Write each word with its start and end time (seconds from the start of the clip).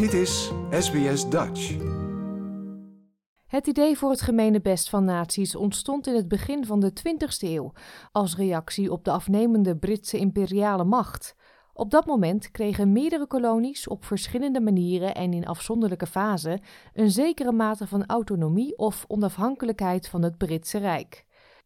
Dit 0.00 0.12
is 0.12 0.52
SBS 0.70 1.30
Dutch. 1.30 1.76
Het 3.46 3.66
idee 3.66 3.96
voor 3.96 4.10
het 4.10 4.20
gemene 4.20 4.60
best 4.60 4.90
van 4.90 5.04
naties 5.04 5.56
ontstond 5.56 6.06
in 6.06 6.14
het 6.14 6.28
begin 6.28 6.64
van 6.64 6.80
de 6.80 6.92
20e 6.92 7.48
eeuw 7.48 7.72
als 8.12 8.36
reactie 8.36 8.92
op 8.92 9.04
de 9.04 9.10
afnemende 9.10 9.78
Britse 9.78 10.18
imperiale 10.18 10.84
macht. 10.84 11.36
Op 11.72 11.90
dat 11.90 12.06
moment 12.06 12.50
kregen 12.50 12.92
meerdere 12.92 13.26
kolonies 13.26 13.88
op 13.88 14.04
verschillende 14.04 14.60
manieren 14.60 15.14
en 15.14 15.32
in 15.32 15.46
afzonderlijke 15.46 16.06
fasen 16.06 16.60
een 16.94 17.10
zekere 17.10 17.52
mate 17.52 17.86
van 17.86 18.06
autonomie 18.06 18.78
of 18.78 19.04
onafhankelijkheid 19.08 20.08
van 20.08 20.22
het 20.22 20.38
Britse 20.38 20.78
Rijk. 20.78 21.24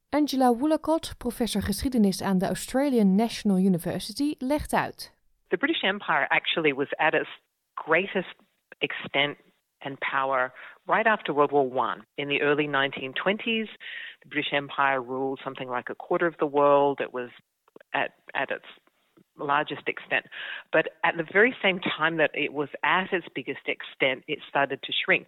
Angela 0.09 0.55
Woolacott, 0.55 1.15
professor 1.19 1.63
geschiedenis 1.63 2.23
aan 2.23 2.39
de 2.39 2.47
Australian 2.47 3.15
National 3.15 3.59
University, 3.59 4.35
legt 4.39 4.73
uit. 4.73 5.17
The 5.49 5.57
British 5.57 5.83
Empire 5.83 6.29
actually 6.29 6.75
was 6.75 6.97
at 6.97 7.15
its 7.15 7.43
greatest 7.85 8.35
extent 8.81 9.39
and 9.83 9.99
power 10.01 10.53
right 10.87 11.07
after 11.07 11.33
World 11.33 11.53
War 11.53 11.69
One. 11.69 12.05
In 12.17 12.29
the 12.29 12.43
early 12.43 12.67
1920s, 12.67 13.69
the 14.23 14.29
British 14.29 14.53
Empire 14.53 15.01
ruled 15.01 15.41
something 15.45 15.69
like 15.69 15.91
a 15.91 15.95
quarter 15.95 16.27
of 16.27 16.35
the 16.39 16.47
world. 16.47 17.01
It 17.01 17.13
was 17.13 17.31
at 17.93 18.13
at 18.35 18.51
its 18.51 18.65
largest 19.39 19.89
extent. 19.89 20.27
But 20.73 20.89
at 21.03 21.17
the 21.17 21.27
very 21.33 21.55
same 21.63 21.81
time 21.81 22.17
that 22.19 22.31
it 22.35 22.53
was 22.53 22.69
at 22.83 23.13
its 23.13 23.27
biggest 23.35 23.67
extent, 23.67 24.25
it 24.29 24.39
started 24.49 24.83
to 24.83 24.93
shrink. 25.05 25.27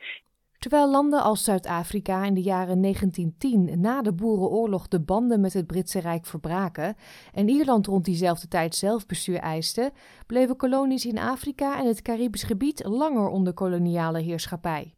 Terwijl 0.67 0.91
landen 0.91 1.23
als 1.23 1.45
Zuid-Afrika 1.45 2.25
in 2.25 2.35
de 2.35 2.43
jaren 2.43 2.81
1910 2.83 3.81
na 3.81 4.03
de 4.03 4.13
Boerenoorlog 4.13 4.89
de 4.89 5.01
banden 5.01 5.41
met 5.41 5.53
het 5.53 5.67
Britse 5.67 5.99
Rijk 5.99 6.27
verbraken 6.27 6.97
en 7.33 7.49
Ierland 7.49 7.87
rond 7.87 8.05
diezelfde 8.05 8.49
tijd 8.49 8.75
zelfbestuur 8.75 9.39
eiste, 9.39 9.93
bleven 10.27 10.57
kolonies 10.57 11.07
in 11.07 11.19
Afrika 11.19 11.79
en 11.79 11.87
het 11.87 12.03
Caribisch 12.03 12.43
gebied 12.43 12.85
langer 12.85 13.29
onder 13.29 13.53
koloniale 13.53 14.21
heerschappij. 14.21 14.95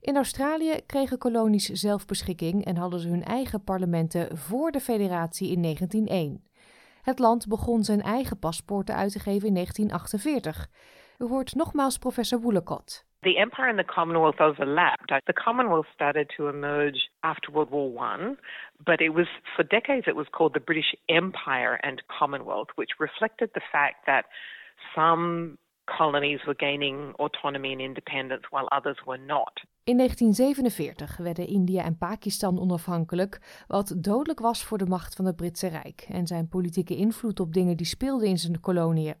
In 0.00 0.16
Australië 0.16 0.80
kregen 0.86 1.18
kolonies 1.18 1.66
zelfbeschikking 1.66 2.64
en 2.64 2.76
hadden 2.76 3.00
ze 3.00 3.08
hun 3.08 3.24
eigen 3.24 3.64
parlementen 3.64 4.38
voor 4.38 4.70
de 4.70 4.80
federatie 4.80 5.50
in 5.50 5.62
1901. 5.62 6.44
Het 7.02 7.18
land 7.18 7.46
begon 7.46 7.84
zijn 7.84 8.02
eigen 8.02 8.38
paspoorten 8.38 8.94
uit 8.94 9.12
te 9.12 9.18
geven 9.18 9.48
in 9.48 9.54
1948. 9.54 10.68
U 11.18 11.26
hoort 11.26 11.54
nogmaals 11.54 11.98
professor 11.98 12.40
Woolacott. 12.40 13.10
The 13.22 13.38
empire 13.38 13.68
and 13.68 13.78
the 13.78 13.84
Commonwealth 13.84 14.40
overlapped. 14.40 15.12
The 15.26 15.32
Commonwealth 15.32 15.86
started 15.94 16.28
to 16.36 16.48
emerge 16.48 17.08
after 17.22 17.52
World 17.52 17.70
War 17.70 17.88
One, 17.88 18.36
but 18.84 19.00
it 19.00 19.10
was 19.10 19.28
for 19.54 19.62
decades 19.62 20.06
it 20.08 20.16
was 20.16 20.26
called 20.32 20.54
the 20.54 20.60
British 20.60 20.94
Empire 21.08 21.78
and 21.82 22.02
Commonwealth, 22.18 22.68
which 22.74 22.90
reflected 22.98 23.50
the 23.54 23.60
fact 23.70 24.06
that 24.06 24.24
some 24.94 25.56
colonies 25.86 26.40
were 26.46 26.54
gaining 26.54 27.12
autonomy 27.18 27.72
and 27.72 27.80
independence 27.80 28.42
while 28.50 28.68
others 28.70 28.98
were 29.06 29.18
not. 29.18 29.60
In 29.84 29.96
1947 29.96 31.16
werden 31.16 31.46
India 31.46 31.84
en 31.84 31.98
Pakistan 31.98 32.58
onafhankelijk, 32.58 33.64
wat 33.66 33.94
dodelijk 33.96 34.40
was 34.40 34.64
voor 34.64 34.78
de 34.78 34.86
macht 34.86 35.14
van 35.14 35.24
het 35.24 35.36
Britse 35.36 35.68
Rijk 35.68 36.06
en 36.08 36.26
zijn 36.26 36.48
politieke 36.48 36.96
invloed 36.96 37.40
op 37.40 37.52
dingen 37.52 37.76
die 37.76 37.86
speelden 37.86 38.28
in 38.28 38.38
zijn 38.38 38.60
koloniën. 38.60 39.14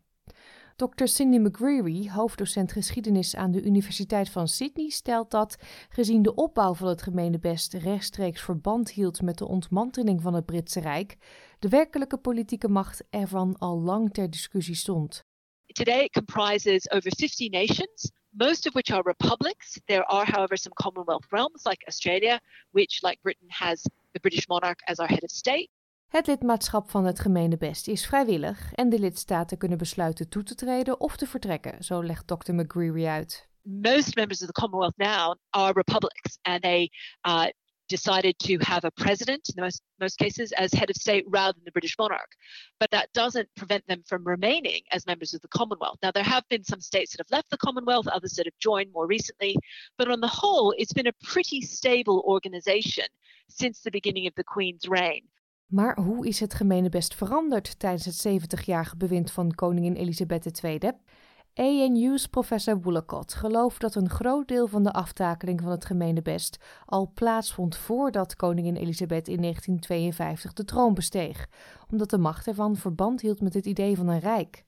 Dr. 0.76 1.06
Cindy 1.06 1.38
McGreary, 1.38 2.08
hoofddocent 2.10 2.72
geschiedenis 2.72 3.36
aan 3.36 3.50
de 3.50 3.62
Universiteit 3.62 4.28
van 4.28 4.48
Sydney, 4.48 4.88
stelt 4.88 5.30
dat, 5.30 5.56
gezien 5.88 6.22
de 6.22 6.34
opbouw 6.34 6.74
van 6.74 6.88
het 6.88 7.02
gemeenebest 7.02 7.72
rechtstreeks 7.72 8.40
verband 8.40 8.90
hield 8.90 9.22
met 9.22 9.38
de 9.38 9.48
ontmanteling 9.48 10.22
van 10.22 10.34
het 10.34 10.46
Britse 10.46 10.80
Rijk, 10.80 11.16
de 11.58 11.68
werkelijke 11.68 12.16
politieke 12.16 12.68
macht 12.68 13.04
ervan 13.10 13.56
al 13.58 13.80
lang 13.80 14.12
ter 14.12 14.30
discussie 14.30 14.74
stond. 14.74 15.24
Today 15.66 16.08
comprises 16.08 16.90
over 16.90 17.10
50 17.16 17.50
nations, 17.50 18.10
most 18.30 18.66
of 18.66 18.72
which 18.72 18.90
are 18.90 19.02
republics. 19.02 19.80
There 19.86 20.04
are, 20.04 20.24
however, 20.24 20.56
some 20.56 20.74
Commonwealth 20.74 21.26
realms 21.30 21.64
like 21.64 21.86
Australia, 21.86 22.40
which, 22.70 23.02
like 23.02 23.18
Britain, 23.22 23.48
has 23.48 23.82
the 24.12 24.20
British 24.20 24.46
monarch 24.48 24.80
as 24.86 24.98
our 24.98 25.08
head 25.08 25.24
of 25.24 25.30
state. 25.30 25.70
Het 26.12 26.26
lidmaatschap 26.26 26.90
van 26.90 27.04
het 27.04 27.20
gemeenebest 27.20 27.88
is 27.88 28.06
vrijwillig 28.06 28.72
en 28.72 28.88
de 28.88 28.98
lidstaten 28.98 29.58
kunnen 29.58 29.78
besluiten 29.78 30.28
toe 30.28 30.42
te 30.42 30.54
treden 30.54 31.00
of 31.00 31.16
te 31.16 31.26
vertrekken, 31.26 31.84
zo 31.84 32.04
legt 32.04 32.26
Dr. 32.26 32.54
McGreary 32.54 33.06
uit. 33.06 33.48
Most 33.62 34.16
members 34.16 34.40
of 34.40 34.46
the 34.46 34.60
Commonwealth 34.60 34.96
now 34.96 35.36
are 35.50 35.72
republics 35.72 36.38
and 36.42 36.62
they 36.62 36.90
uh, 37.26 37.46
decided 37.86 38.38
to 38.38 38.58
have 38.60 38.86
a 38.86 38.90
president 38.90 39.48
in 39.48 39.62
most, 39.62 39.82
most 39.98 40.16
cases 40.16 40.52
as 40.52 40.72
head 40.72 40.90
of 40.90 40.96
state 40.96 41.24
rather 41.28 41.52
than 41.54 41.64
the 41.64 41.70
British 41.70 41.96
monarch. 41.98 42.36
But 42.78 42.90
that 42.90 43.08
doesn't 43.12 43.48
prevent 43.54 43.86
them 43.86 44.02
from 44.06 44.24
remaining 44.24 44.82
as 44.90 45.06
members 45.06 45.34
of 45.34 45.40
the 45.40 45.48
Commonwealth. 45.48 45.98
Now, 46.02 46.10
there 46.10 46.30
have 46.34 46.44
been 46.48 46.64
some 46.64 46.80
states 46.80 47.12
that 47.12 47.24
have 47.24 47.36
left 47.36 47.50
the 47.50 47.56
Commonwealth, 47.56 48.06
others 48.06 48.32
that 48.32 48.46
have 48.46 48.58
joined 48.58 48.92
more 48.92 49.06
recently. 49.06 49.56
But 49.96 50.10
on 50.10 50.20
the 50.20 50.36
whole, 50.40 50.74
it's 50.76 50.92
been 50.92 51.06
a 51.06 51.24
pretty 51.32 51.62
stable 51.62 52.22
organization 52.26 53.06
since 53.48 53.80
the 53.80 53.90
beginning 53.90 54.26
of 54.26 54.34
the 54.34 54.44
Queen's 54.44 54.86
reign. 54.88 55.22
Maar 55.72 55.98
hoe 56.00 56.26
is 56.26 56.40
het 56.40 56.54
gemeenebest 56.54 57.14
veranderd 57.14 57.78
tijdens 57.78 58.04
het 58.04 58.42
70-jarige 58.42 58.96
bewind 58.96 59.30
van 59.30 59.54
koningin 59.54 59.94
Elisabeth 59.94 60.62
II? 60.64 60.78
ANU's 61.54 62.26
professor 62.26 62.80
Woolacott 62.80 63.34
gelooft 63.34 63.80
dat 63.80 63.94
een 63.94 64.08
groot 64.10 64.48
deel 64.48 64.66
van 64.66 64.82
de 64.82 64.92
aftakeling 64.92 65.60
van 65.60 65.70
het 65.70 65.84
gemeenebest 65.84 66.58
al 66.86 67.10
plaatsvond 67.14 67.76
voordat 67.76 68.36
koningin 68.36 68.76
Elisabeth 68.76 69.28
in 69.28 69.40
1952 69.40 70.52
de 70.52 70.64
troon 70.64 70.94
besteeg, 70.94 71.48
omdat 71.90 72.10
de 72.10 72.18
macht 72.18 72.46
ervan 72.46 72.76
verband 72.76 73.20
hield 73.20 73.40
met 73.40 73.54
het 73.54 73.66
idee 73.66 73.96
van 73.96 74.08
een 74.08 74.20
rijk. 74.20 74.64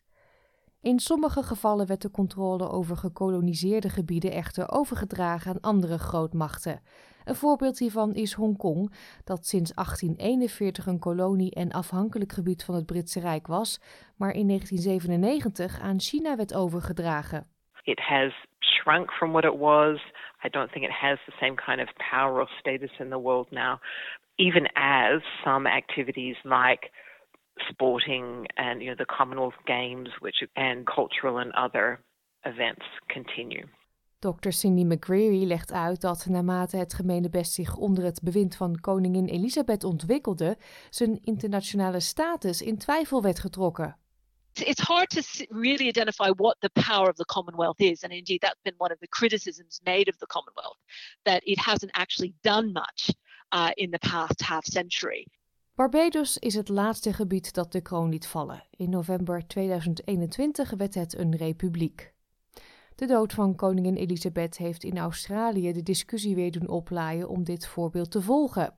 In 0.90 0.98
sommige 0.98 1.42
gevallen 1.42 1.86
werd 1.86 2.02
de 2.02 2.10
controle 2.10 2.68
over 2.68 2.96
gekoloniseerde 2.96 3.88
gebieden 3.88 4.32
echter 4.32 4.70
overgedragen 4.70 5.50
aan 5.50 5.60
andere 5.60 5.98
grootmachten. 5.98 6.80
Een 7.24 7.34
voorbeeld 7.34 7.78
hiervan 7.78 8.14
is 8.14 8.32
Hongkong, 8.32 8.92
dat 9.24 9.46
sinds 9.46 9.74
1841 9.74 10.86
een 10.86 10.98
kolonie 10.98 11.54
en 11.54 11.72
afhankelijk 11.72 12.32
gebied 12.32 12.64
van 12.64 12.74
het 12.74 12.86
Britse 12.86 13.20
Rijk 13.20 13.46
was, 13.46 13.80
maar 14.18 14.32
in 14.32 14.46
1997 14.46 15.80
aan 15.80 16.00
China 16.00 16.36
werd 16.36 16.54
overgedragen. 16.54 17.46
It 17.82 18.00
has 18.00 18.32
shrunk 18.58 19.12
from 19.12 19.30
what 19.30 19.44
it 19.44 19.58
was. 19.58 19.98
I 20.46 20.48
don't 20.48 20.72
think 20.72 20.84
it 20.84 20.98
has 21.00 21.18
the 21.26 21.36
same 21.40 21.54
kind 21.54 21.80
of 21.80 21.92
power 22.10 22.40
or 22.40 22.48
status 22.58 22.98
in 22.98 23.08
the 23.08 23.20
world 23.20 23.50
now, 23.50 23.80
even 24.34 24.72
as 24.72 25.22
some 25.44 25.68
activities 25.68 26.38
like 26.42 26.90
sporting 27.70 28.46
and 28.56 28.82
you 28.82 28.86
know 28.86 28.96
the 28.96 29.14
Commonwealth 29.16 29.58
Games, 29.66 30.08
which 30.20 30.42
and 30.56 30.86
cultural 30.86 31.38
and 31.38 31.52
other 31.52 32.00
events 32.44 32.84
continue. 33.08 33.66
Dr. 34.20 34.52
Cindy 34.52 34.84
McGreary 34.84 35.44
legt 35.44 35.72
uit 35.72 36.00
dat 36.00 36.26
naarmate 36.26 36.76
het 36.76 36.94
gemeenebest 36.94 37.52
zich 37.52 37.76
onder 37.76 38.04
het 38.04 38.22
bewind 38.22 38.56
van 38.56 38.80
koningin 38.80 39.26
Elisabeth 39.26 39.84
ontwikkelde, 39.84 40.56
zijn 40.90 41.18
internationale 41.22 42.00
status 42.00 42.62
in 42.62 42.78
twijfel 42.78 43.22
werd 43.22 43.38
getrokken. 43.38 43.96
It's 44.52 44.80
hard 44.80 45.10
to 45.10 45.20
really 45.48 45.88
identify 45.88 46.30
what 46.36 46.56
the 46.60 46.70
power 46.70 47.08
of 47.08 47.16
the 47.16 47.24
Commonwealth 47.24 47.80
is, 47.80 48.02
and 48.02 48.12
indeed 48.12 48.40
that's 48.40 48.62
been 48.62 48.74
one 48.78 48.92
of 48.92 48.98
the 48.98 49.08
criticisms 49.08 49.80
made 49.84 50.08
of 50.08 50.16
the 50.16 50.26
Commonwealth, 50.26 50.78
that 51.22 51.42
it 51.42 51.58
hasn't 51.58 51.92
actually 51.92 52.34
done 52.40 52.72
much 52.72 53.10
uh, 53.50 53.70
in 53.76 53.90
the 53.90 53.98
past 53.98 54.40
half 54.40 54.64
century. 54.64 55.26
Barbados 55.74 56.38
is 56.38 56.54
het 56.54 56.68
laatste 56.68 57.12
gebied 57.12 57.54
dat 57.54 57.72
de 57.72 57.80
kroon 57.80 58.08
liet 58.08 58.26
vallen. 58.26 58.64
In 58.70 58.90
november 58.90 59.46
2021 59.46 60.70
werd 60.70 60.94
het 60.94 61.18
een 61.18 61.36
republiek. 61.36 62.12
De 62.94 63.06
dood 63.06 63.32
van 63.32 63.54
koningin 63.54 63.94
Elisabeth 63.94 64.56
heeft 64.56 64.84
in 64.84 64.98
Australië 64.98 65.72
de 65.72 65.82
discussie 65.82 66.34
weer 66.34 66.50
doen 66.50 66.68
oplaaien 66.68 67.28
om 67.28 67.44
dit 67.44 67.66
voorbeeld 67.66 68.10
te 68.10 68.22
volgen. 68.22 68.74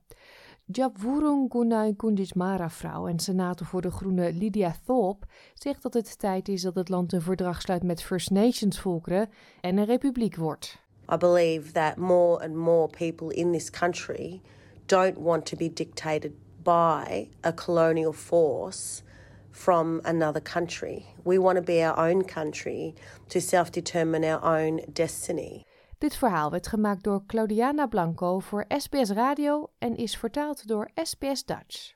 Jabwurung 0.65 1.53
Gunay 1.53 1.95
Kundismara 1.95 2.71
vrouw 2.71 3.06
en 3.06 3.19
senator 3.19 3.67
voor 3.67 3.83
de 3.83 3.91
Groene 3.91 4.33
Lydia 4.33 4.75
Thorpe 4.85 5.27
zegt 5.55 5.83
dat 5.83 5.95
het 5.95 6.19
tijd 6.19 6.49
is 6.49 6.62
dat 6.62 6.75
het 6.75 6.88
land 6.88 7.12
een 7.12 7.23
verdrag 7.23 7.61
sluit 7.61 7.82
met 7.82 8.03
First 8.03 8.31
Nations 8.31 8.81
volkeren 8.81 9.29
en 9.61 9.76
een 9.76 9.85
republiek 9.85 10.37
wordt. 10.37 10.79
I 11.12 11.17
believe 11.17 11.73
that 11.73 11.97
more 11.97 12.44
and 12.44 12.55
more 12.55 12.88
people 12.88 13.35
in 13.35 13.53
this 13.53 13.70
country 13.70 14.41
don't 14.87 15.19
want 15.19 15.47
to 15.47 15.56
be 15.56 15.73
dictated 15.73 16.32
by 16.67 17.29
a 17.45 17.53
colonial 17.53 18.13
force 18.13 19.03
from 19.51 20.01
another 20.05 20.43
country. 20.43 21.07
We 21.25 21.39
want 21.39 21.57
to 21.57 21.63
be 21.63 21.81
our 21.81 21.97
own 21.97 22.25
country 22.25 22.95
to 23.29 23.41
self 23.41 23.71
determine 23.71 24.25
our 24.25 24.43
own 24.43 24.81
destiny. 24.93 25.65
Dit 25.99 26.17
verhaal 26.17 26.51
werd 26.51 26.67
gemaakt 26.67 27.03
door 27.03 27.23
Claudiana 27.27 27.87
Blanco 27.87 28.39
voor 28.39 28.65
SBS 28.69 29.11
Radio 29.11 29.71
en 29.79 29.97
is 29.97 30.17
vertaald 30.17 30.69
door 30.69 30.91
SBS 30.95 31.45
Dutch. 31.45 31.95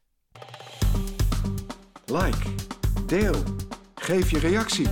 Like, 2.05 2.55
deel, 3.07 3.35
geef 3.95 4.31
je 4.31 4.39
reactie. 4.39 4.89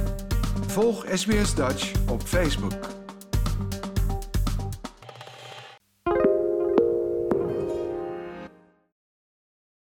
Volg 0.67 1.05
SBS 1.15 1.55
Dutch 1.55 2.11
op 2.11 2.23
Facebook. 2.23 2.98